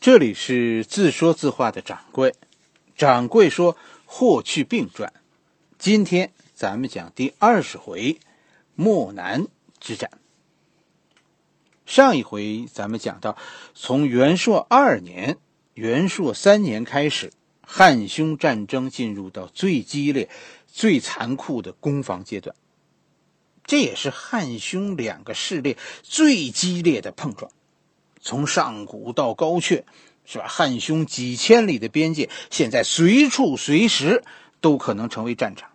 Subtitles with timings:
[0.00, 2.34] 这里是自说自话的掌柜，
[2.96, 3.74] 掌柜说
[4.06, 5.12] 《霍去病传》，
[5.78, 8.18] 今天咱们讲第二十回
[8.74, 9.46] 漠南
[9.78, 10.10] 之战。
[11.84, 13.36] 上一回咱们讲到，
[13.74, 15.36] 从元朔二年、
[15.74, 17.30] 元朔三年开始，
[17.60, 20.30] 汉匈战争进入到最激烈、
[20.66, 22.56] 最残酷的攻防阶段，
[23.66, 27.52] 这也是汉匈两个势力最激烈的碰撞。
[28.20, 29.84] 从上古到高阙，
[30.24, 30.46] 是吧？
[30.46, 34.22] 汉匈几千里的边界，现在随处随时
[34.60, 35.70] 都可能成为战场。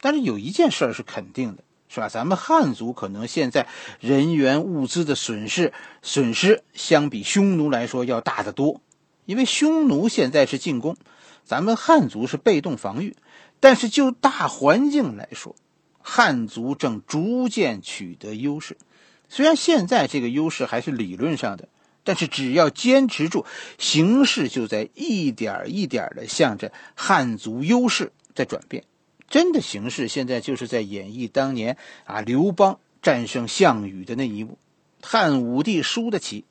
[0.00, 2.08] 但是有一件事是肯定的，是吧？
[2.08, 3.66] 咱们汉族可能现在
[3.98, 8.80] 人员物资的损失损失，相比匈奴来说要大得多。
[9.24, 10.96] 因为匈奴现在是进攻，
[11.44, 13.16] 咱们汉族是被动防御。
[13.58, 15.56] 但是就大环境来说，
[15.98, 18.76] 汉族正逐渐取得优势。
[19.28, 21.68] 虽然现在这个优势还是理论上的，
[22.04, 23.44] 但是只要坚持住，
[23.78, 28.84] 形势就在一点一点的向着汉族优势在转变。
[29.28, 34.56] 真的形势现在就是在演绎当年啊刘邦战胜项羽的那一幕，
[35.02, 36.44] 汉武帝输得起，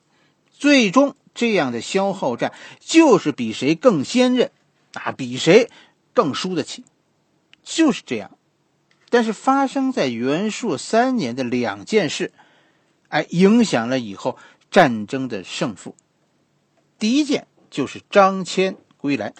[0.51, 4.51] 最终这样的消耗战就是比谁更先任，
[4.91, 5.69] 啊比谁
[6.13, 6.83] 更输得起，
[7.63, 8.37] 就是这样。
[9.09, 12.33] 但是发生在元朔三年的两件事。
[13.15, 14.37] 哎，影响了以后
[14.69, 15.95] 战争的胜负。
[16.99, 19.33] 第一件就是张骞归来。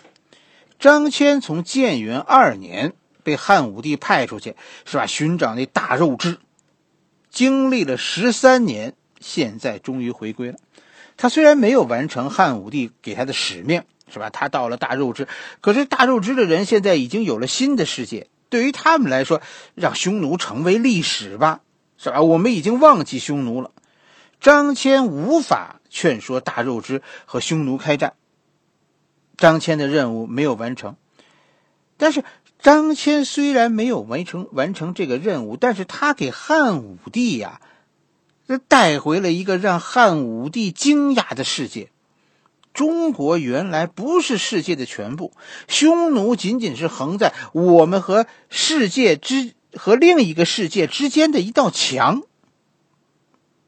[0.79, 5.05] 张骞从建元二年被汉武帝派出去，是吧？
[5.07, 6.37] 寻找那大肉枝，
[7.29, 10.57] 经历了十三年，现在终于回归了。
[11.17, 14.29] 他虽然没有完成汉武帝给他的使命，是吧？
[14.29, 15.27] 他到了大肉枝，
[15.59, 18.29] 可是大肉枝的人现在已经有了新的世界。
[18.47, 19.41] 对于他们来说，
[19.73, 21.59] 让匈奴成为历史吧。
[22.05, 22.21] 是吧？
[22.21, 23.71] 我们已经忘记匈奴了。
[24.39, 28.13] 张骞无法劝说大肉之和匈奴开战。
[29.37, 30.97] 张骞的任务没有完成。
[31.97, 32.23] 但是
[32.59, 37.59] 张骞虽然没有完成完成这个任务，但是他给汉武帝呀，
[38.47, 41.89] 这带回了一个让汉武帝惊讶的世界。
[42.71, 45.31] 中国原来不是世界的全部，
[45.67, 49.53] 匈奴仅仅是横在我们和世界之。
[49.75, 52.23] 和另一个世界之间的一道墙，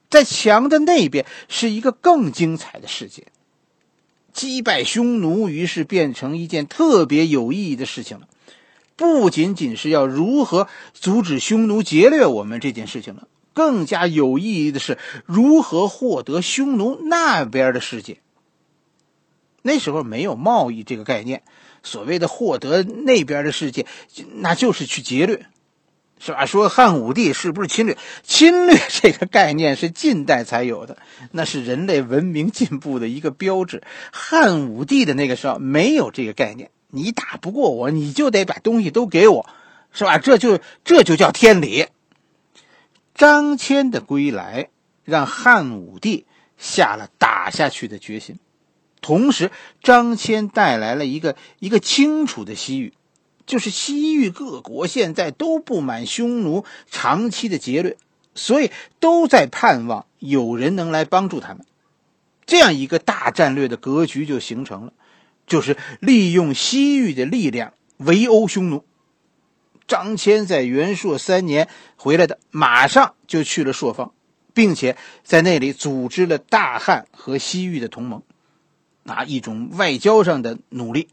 [0.10, 3.28] 在墙的那边是一个更精彩的世界。
[4.34, 8.28] 击败匈奴，于是变成一件特别有意义的事情了。
[8.96, 18.20] 不仅仅是要如何阻止匈奴劫掠我们这件事情了，更加有意义的是如何获得匈奴那边的世界。
[19.62, 21.44] 那时候没有贸易这个概念，
[21.84, 23.86] 所谓的获得那边的世界，
[24.36, 25.46] 那就是去劫掠。
[26.20, 26.46] 是吧？
[26.46, 27.98] 说汉武帝是不是侵略？
[28.24, 30.98] 侵略 这个概念是近代才有的，
[31.32, 33.84] 那是人类文明进步的一个标志。
[34.12, 39.48] 汉武帝的那个时候没有这个概念，你打不过我，你就得把东西都给我，
[39.92, 40.18] 是吧？
[40.18, 41.86] 这就这就叫天理。
[43.14, 44.70] 张骞的归来
[45.04, 46.26] 让汉武帝
[46.58, 48.40] 下了打下去的决心，
[49.02, 49.52] 同时
[49.84, 52.94] 张骞带来了一个一个清楚的西域。
[53.48, 57.98] 就是西域各国现在都不满匈奴长期的劫掠，
[58.36, 61.66] 所以都在盼望有人能来帮助他们。
[62.46, 64.94] 这样一个大战略的格局就形成了，
[65.48, 68.84] 就是利用西域的力量围殴匈奴。
[69.88, 74.14] 张骞在元朔三年回来的，马上就去了朔方，
[74.54, 78.22] 并且在那里组织了大汉和西域的同盟，
[79.04, 81.08] 拿一种外交上的努力。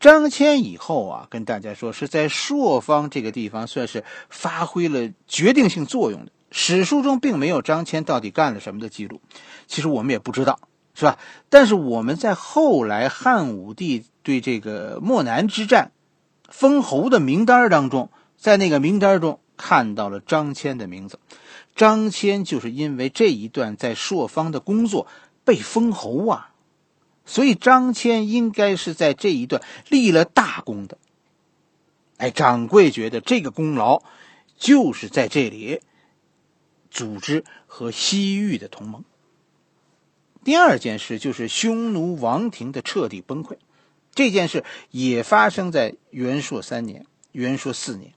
[0.00, 6.32] 张骞以后啊，跟大家说是在朔方这个地方算是发挥了决定性作用的。
[6.50, 9.20] 史书中并没有张骞到底干了什么的记录，
[9.66, 10.60] 其实我们也不知道，
[10.94, 11.18] 是吧？
[11.48, 15.90] 但是我们在后来汉武帝对这个漠南之战
[16.48, 21.18] 封侯的名单当中，在那个名单中看到了张骞的名字。
[21.74, 25.08] 张骞就是因为这一段在朔方的工作
[25.44, 26.52] 被封侯啊。
[27.28, 30.96] 所以张骞应该是在这一段立了大功的。
[32.16, 34.02] 哎，掌柜觉得这个功劳
[34.56, 35.82] 就是在这里
[36.90, 39.04] 组织和西域的同盟。
[40.42, 43.58] 第二件事就是匈奴王庭的彻底崩溃，
[44.14, 48.14] 这件事也发生在元朔三年、元朔四年，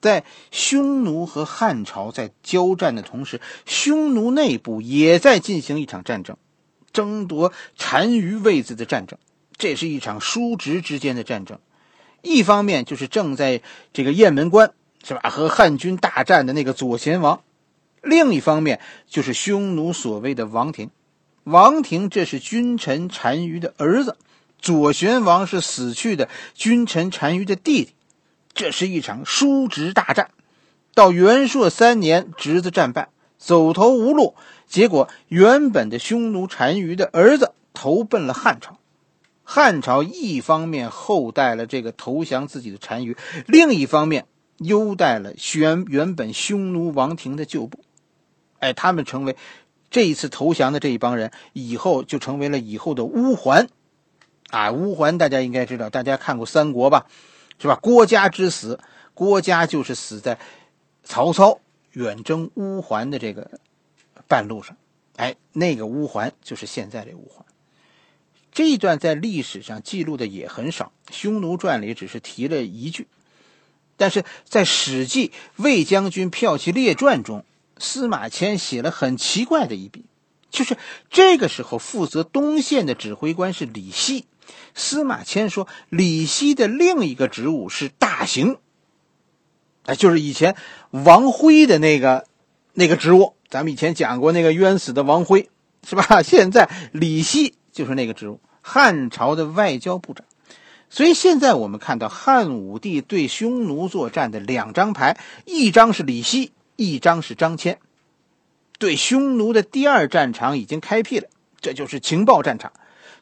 [0.00, 6.38] 在匈奴和汉朝在交战的同时，匈奴内部也在进行一场战争。
[6.92, 9.18] 争夺单于位子的战争，
[9.56, 11.58] 这是一场叔侄之间的战争。
[12.22, 13.62] 一方面就是正在
[13.92, 14.72] 这个雁门关
[15.02, 17.42] 是吧和汉军大战的那个左贤王，
[18.02, 20.90] 另一方面就是匈奴所谓的王庭。
[21.44, 24.16] 王庭这是君臣单于的儿子，
[24.60, 27.94] 左旋王是死去的君臣单于的弟弟。
[28.54, 30.30] 这是一场叔侄大战。
[30.94, 34.36] 到元朔三年，侄子战败，走投无路，
[34.72, 38.78] 结果原本的匈奴单于的儿子投奔了汉朝。
[39.44, 43.14] 汉朝一方面厚待了这个投降自己的单于，
[43.46, 44.24] 另一方面
[44.56, 47.80] 优待了原原本匈奴王庭的旧部。
[48.60, 49.36] 哎，他们成为
[49.90, 53.68] 这一次投降的这一帮人，以后就成为了以后的乌桓。
[54.48, 57.04] 啊，乌桓大家应该知道，大家看过三国吧，
[57.58, 57.78] 是吧？
[57.82, 58.80] 郭嘉之死，
[59.12, 60.38] 郭嘉就是死在
[61.04, 61.58] 曹操
[61.90, 63.50] 远征乌桓的这个
[64.32, 64.78] 半路上。
[65.16, 67.44] 哎，那个乌桓就是现在这乌桓。
[68.50, 73.08] 这一段在历史上记录的也很少，《匈奴传》里只是提了一句，
[73.98, 77.44] 但是在《史记·魏将军骠骑列传》中，
[77.76, 80.06] 司马迁写了很奇怪的一笔，
[80.50, 80.78] 就是
[81.10, 84.24] 这个时候负责东线的指挥官是李希，
[84.74, 88.56] 司马迁说李希的另一个职务是大行，
[89.84, 90.56] 哎，就是以前
[90.90, 92.26] 王辉的那个
[92.74, 95.50] 那个职务，咱们以前讲过那个冤死的王辉，
[95.86, 96.22] 是吧？
[96.24, 97.54] 现在李希。
[97.70, 100.26] 就是那个职务，汉朝的外交部长。
[100.90, 107.76] 所以现在我们看到汉武帝对匈奴作战的两张牌，一张是李希，一张是张骞。
[108.78, 111.28] 对匈奴的第二战场已经开辟了，
[111.62, 112.72] 这就是情报战场。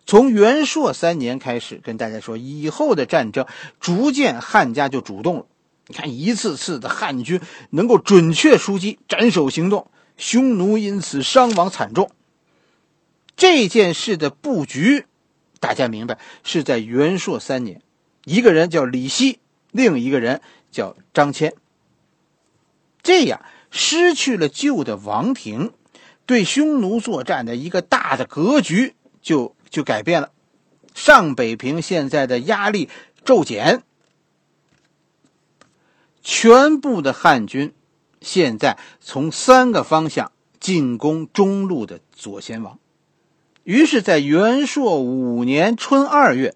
[0.04, 3.46] 从元朔三年开始，跟大家说，以后的战争
[3.78, 5.46] 逐渐汉家就主动了。
[5.86, 7.40] 你看，一次次的汉军
[7.70, 12.11] 能够准确出击，斩首行动，匈奴因此伤亡惨重。
[13.37, 15.06] 这件事的布局，
[15.61, 17.81] 大家明白是在元朔三年，
[18.25, 19.40] 一个人叫李希，
[19.72, 21.55] 另一个人叫张骞。
[23.02, 25.72] 这样失去了旧的王庭，
[26.26, 30.31] 对匈奴作战的一个大的格局就就改变了。
[30.94, 32.90] 上北平现在的压力
[33.25, 33.82] 骤减，
[36.23, 37.73] 全部的汉军
[38.20, 42.78] 现在从三个方向进攻中路的左贤王。
[43.64, 46.55] 于是，在元朔五年春二月，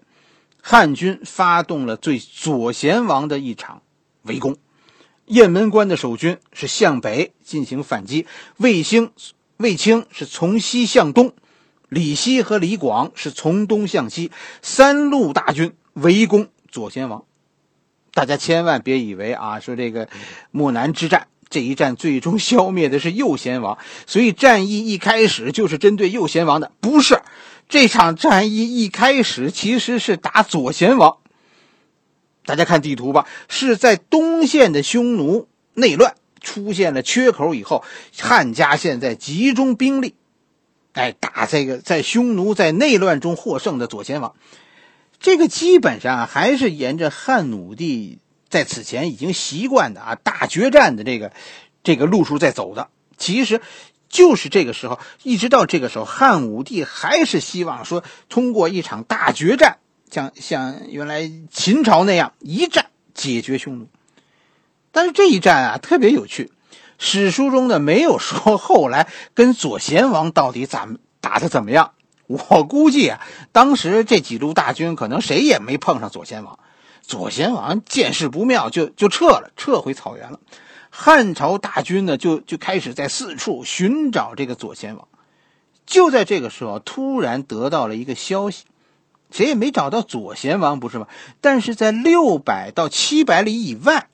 [0.61, 3.81] 汉军发动了对左贤王的一场
[4.23, 4.57] 围攻。
[5.25, 8.27] 雁门关的守军是向北进行反击，
[8.57, 9.11] 卫青、
[9.57, 11.33] 卫青是从西向东，
[11.89, 17.23] 李希和李广是从东向西，三路大军围攻左贤王。
[18.13, 20.09] 大家千万别以为啊，说这个
[20.51, 21.27] 漠南之战。
[21.49, 23.77] 这一战最终消灭的是右贤王，
[24.07, 26.71] 所以战役一开始就是针对右贤王的。
[26.81, 27.21] 不是，
[27.69, 31.17] 这场战役一开始其实是打左贤王。
[32.45, 37.83] 大家看地图吧，是在东线的匈奴内乱出现了缺口以后，
[38.19, 40.13] 汉家现在集中兵力，
[40.93, 44.35] 哎，打这个在匈奴在内乱中获胜的左贤王。
[45.19, 48.19] 这个基本上还是沿着汉武帝。
[48.55, 51.33] 在此前已经习惯的啊大决战的这个
[51.83, 52.87] 这个路数在走的，
[53.17, 53.59] 其实
[54.07, 59.79] 就是这个时候，一直到这个时候，汉武帝还是希望说通过一场大决战，
[60.09, 63.89] 像像原来秦朝那样一战解决匈奴。
[64.93, 66.53] 但是这一战啊特别有趣，
[66.97, 71.91] 史书中呢没有说后来跟左贤王到底怎么打的怎么样。
[72.27, 73.19] 我估计啊，
[73.51, 76.57] 当时这几路大军可能谁也没碰上左贤王。
[77.07, 80.39] 左贤王见势不妙，就就撤了，撤回草原了。
[80.89, 85.07] 汉朝大军呢，就就开始在四处寻找这个左贤王。
[85.85, 88.63] 就在这个时候，突然得到了一个消息，
[89.29, 91.07] 谁也没找到左贤王，不是吗？
[91.41, 94.09] 但是在六百到七百里以外，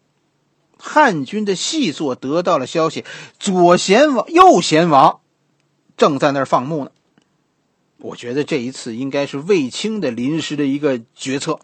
[0.77, 3.05] 汉军的细作得到了消息，
[3.39, 5.21] 左贤王、右贤王
[5.95, 6.91] 正在那儿放牧呢。
[7.99, 11.59] 我觉得这一次应该是卫青的临时的一个决策。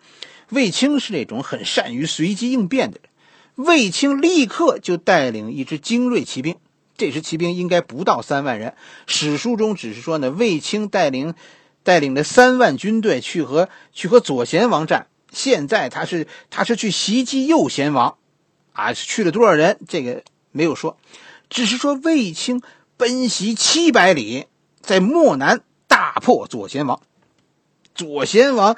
[0.50, 6.56] 卫青是那种很善于随机应变的人，卫青立刻就带领一支精锐骑兵，
[6.98, 8.74] 这支骑兵应该不到三万人。
[9.08, 11.34] 史书中只是说呢，卫青带领
[11.84, 15.08] 带领着三万军队去和去和左贤王战。
[15.34, 18.18] 现在他是他是去袭击右贤王，
[18.72, 19.78] 啊，去了多少人？
[19.90, 20.98] 这个没有说，
[21.50, 22.62] 只是说卫青
[22.96, 24.46] 奔袭七百里，
[24.80, 27.02] 在漠南大破左贤王。
[27.94, 28.78] 左贤王。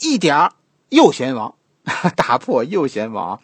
[0.00, 0.50] 一点
[0.88, 1.54] 右贤王
[2.16, 3.40] 打破右贤王，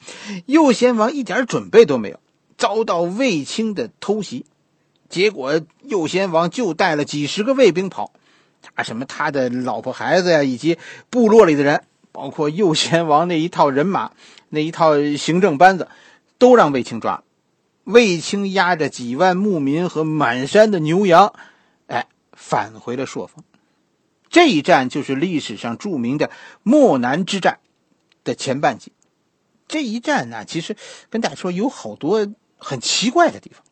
[0.46, 2.20] 右贤王一点准备都没有，
[2.56, 4.46] 遭到卫青的偷袭，
[5.08, 8.12] 结果右贤王就带了几十个卫兵跑，
[8.74, 10.78] 啊，什么他的老婆孩子呀，以及
[11.10, 11.82] 部落里的人，
[12.12, 14.12] 包括右贤王那一套人马，
[14.50, 15.88] 那一套行政班子，
[16.38, 17.22] 都让卫青抓。
[17.84, 21.32] 卫青押着几万牧民和满山的牛羊，
[21.86, 23.44] 哎，返回了朔方。
[24.36, 26.30] 这一战就是历史上著名的
[26.62, 27.58] 漠南之战
[28.22, 28.92] 的前半集。
[29.66, 30.76] 这一战呢，其实
[31.08, 32.28] 跟大家说有好多
[32.58, 33.64] 很奇怪的地方。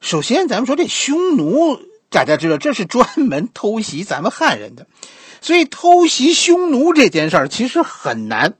[0.00, 1.78] 首先，咱们说这匈奴，
[2.10, 4.88] 大家知道这是专门偷袭咱们汉人的，
[5.40, 8.54] 所以偷袭匈奴这件事儿其实很难。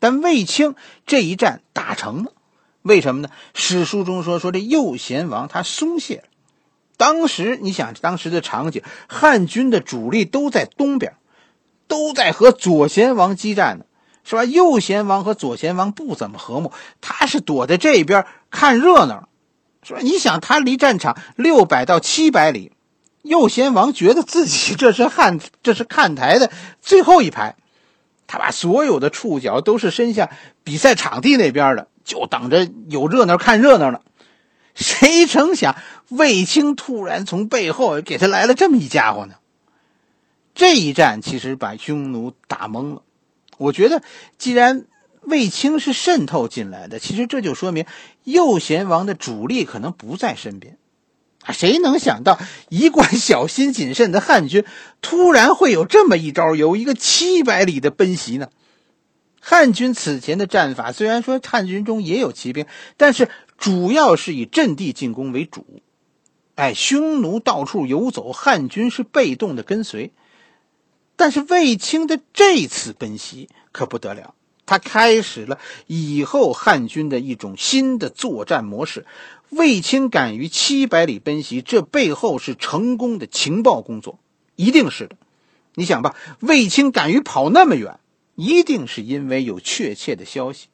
[0.00, 0.74] 但卫青
[1.06, 2.32] 这一战打成了，
[2.82, 3.28] 为什么呢？
[3.54, 6.24] 史书中说说这右贤王他松懈了。
[6.96, 11.14] 当时你想，当时的场景，汉军的主力都在东边，
[11.88, 13.84] 都在和左贤王激战呢，
[14.24, 14.44] 是吧？
[14.44, 19.28] 右贤王和左贤王不怎么和睦，他是躲在这边看热闹，
[19.82, 20.00] 是吧？
[20.02, 22.72] 你想，他离战场六百到七百里，
[23.22, 27.56] 右贤王觉得自己这是汉，这是看台的最后一排，
[28.26, 30.30] 他把所有的触角都是伸向
[30.62, 34.00] 比赛场地那边的，就等着有热闹看热闹呢。
[34.74, 35.76] 谁成想，
[36.10, 39.36] 卫青突然从背后给他来了这么一家伙呢？
[40.54, 43.02] 这一战其实把匈奴打懵了。
[43.56, 44.02] 我觉得，
[44.38, 44.84] 既然
[45.22, 47.86] 卫青是渗透进来的，其实这就说明
[48.22, 50.76] 右贤王的主力可能不在身边。
[51.42, 54.64] 啊，谁能想到一贯小心谨慎的汉军
[55.00, 58.50] 突然会有这么一招，有一个七百里的奔袭呢？
[59.40, 62.66] 汉军此前的战法虽然说汉军中也有骑兵，
[62.98, 63.28] 但是。
[63.56, 65.64] 主要是以阵地进攻为主，
[66.56, 70.12] 哎，匈奴到处游走，汉军是被动的跟随。
[71.16, 74.34] 但是卫青的这次奔袭可不得了，
[74.66, 79.06] 他开始了以后汉军的一种新的作战模式。
[79.50, 84.18] 卫青敢于七百里奔袭，这背后是成功的情报工作，
[84.56, 85.16] 一定是的。
[85.74, 88.00] 你想吧，卫青敢于跑那么远，
[88.34, 90.66] 一定是因为有确切的消息。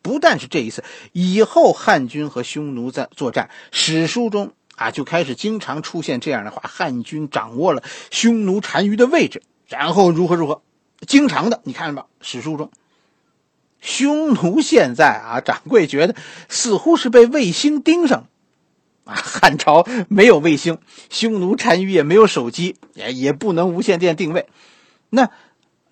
[0.00, 10.62] 不但是这一次，以后汉军和匈奴在作战，史书中啊就开始经常出现这样的话：汉军掌握了匈奴单于的位置，然后如何如何，
[11.06, 12.70] 经常的，你看吧，史书中，
[13.80, 16.14] 匈奴现在啊，掌柜觉得
[16.48, 18.28] 似乎是被卫星盯上了
[19.04, 19.14] 啊。
[19.14, 20.78] 汉朝没有卫星，
[21.10, 24.48] 匈奴单于也没有手机，也也不能无线电定位，
[25.10, 25.30] 那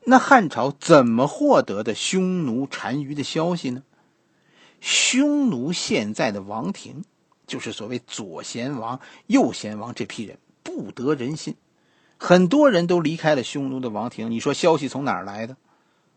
[0.04, 3.82] 那汉朝怎么获得的匈奴单于的消息呢？
[4.80, 7.04] 匈奴现在的王庭，
[7.46, 11.56] 就是所谓左贤王、右贤王这批人不得人心，
[12.16, 14.30] 很多人都离开了匈奴的王庭。
[14.30, 15.56] 你说消息从哪儿来的，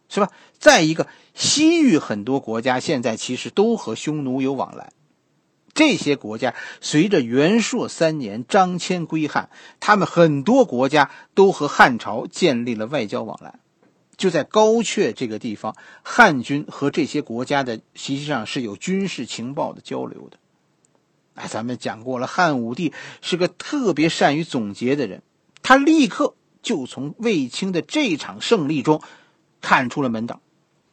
[0.09, 0.31] 是吧？
[0.57, 4.91] 再一个，西域很多国家现在其实都和匈奴有往来，
[5.73, 13.59] 这些国家随着元朔三年张骞归汉，他们很多国家都和汉朝建立了外交往来。
[14.15, 20.39] 就在高阙这个地方，汉军和这些国家的实际上是有军事情报的交流的。
[21.37, 25.21] 哎，咱们讲过了，汉武帝是个特别善于总结的人，
[25.61, 29.01] 他立刻就从卫青的这场胜利中
[29.61, 30.41] 看出了门道。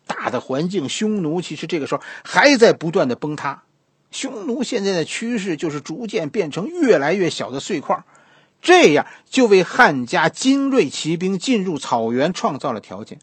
[0.07, 3.63] 大的环境，匈奴其实这个时候还在不断的崩塌，
[4.11, 8.05] 匈奴现在的趋势就是逐渐变成越来越小的碎块。
[8.61, 13.19] 这样就为汉家精锐骑兵进入草原创造了条件。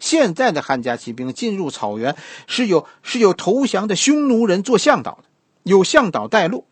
[0.00, 2.16] 现在的汉家骑兵进入草原
[2.48, 5.24] 是有是有投降的匈奴人做向导的，
[5.64, 6.66] 有向导带路，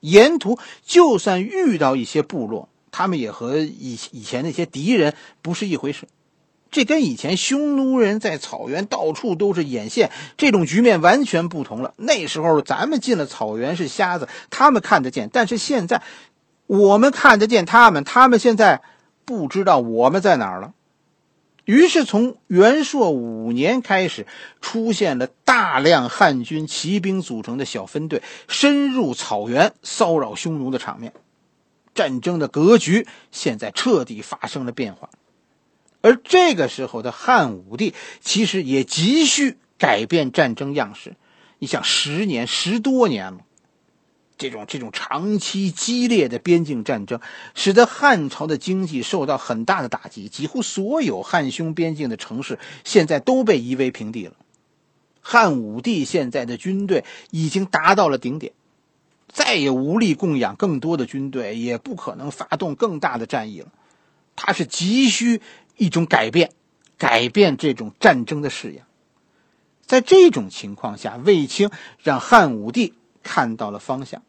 [0.00, 6.08] 沿途就算遇到一些部落，他们也和以以前那些敌人不是一回事。
[6.72, 11.94] 这跟以前匈奴人在草原到处都是眼线这种局面完全不同了。
[11.96, 16.02] 那时候咱们进了草原是瞎子，他们看得见，但是现在。
[16.66, 18.82] 我们看得见他们，他们现在
[19.24, 20.74] 不知道我们在哪儿了。
[21.68, 24.26] 于是，从元朔五年开始，
[24.62, 31.12] 出现了大量汉军骑兵组成的小分队，深入草原骚扰匈奴的场面。
[31.94, 35.10] 战争的格局现在彻底发生了变化。
[36.00, 41.16] 而这个时候的汉武帝，其实也急需改变战争样式。
[41.58, 43.40] 你想，十年、十多年了。
[44.38, 47.20] 这种这种长期激烈的边境战争，
[47.54, 54.34] 使得汉朝的经济受到很大的打击，几乎所有汉匈边境的城市现在都被夷为平地了。
[55.20, 58.52] 汉武帝现在的军队已经达到了顶点，
[59.26, 63.68] 再也无力供养更多的军队，也不可能发动更大的战役了。
[64.36, 65.42] 他是急需
[65.76, 66.52] 一种改变，
[66.96, 68.86] 改变这种战争的式样。
[69.84, 71.70] 在这种情况下，卫青
[72.02, 74.22] 让汉武帝看到了方向。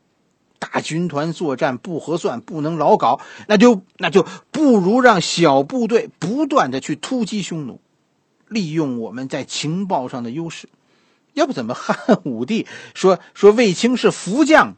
[0.59, 7.81] 大军团作战不合算，不能老搞，那就那就不如让小部队不断的去突击匈奴，
[8.47, 10.67] 利用我们在情报上的优势。
[11.33, 14.75] 要不怎么汉武帝说说卫青是福将？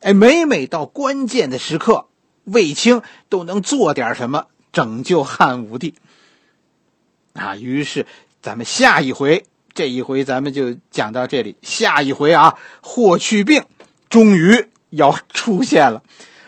[0.00, 2.06] 哎，每每到关键的时刻，
[2.44, 5.94] 卫青都能做点什么拯救汉武帝。
[7.34, 8.06] 啊，于是
[8.40, 11.56] 咱们下一回，这一回咱们就讲到这里。
[11.62, 13.64] 下一回啊，霍去病
[14.08, 16.02] 终于要出现了。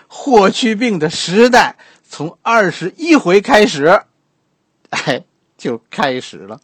[0.07, 1.77] 霍去病的时代
[2.09, 4.01] 从二十一回开始，
[4.91, 5.25] 哎，
[5.59, 6.61] 就开始了。